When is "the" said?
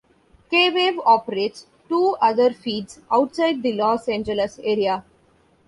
3.61-3.73